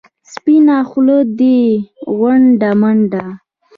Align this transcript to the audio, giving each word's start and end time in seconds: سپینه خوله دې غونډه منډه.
سپینه 0.33 0.77
خوله 0.89 1.17
دې 1.39 1.59
غونډه 2.17 2.69
منډه. 2.81 3.25